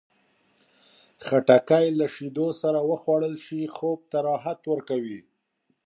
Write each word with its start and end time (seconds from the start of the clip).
خټکی 1.25 1.85
له 1.99 2.05
شیدو 2.13 2.47
سره 2.61 2.79
وخوړل 2.89 3.35
شي، 3.45 3.61
خوب 3.75 3.99
ته 4.11 4.17
راحت 4.27 4.59
ورکوي. 4.71 5.19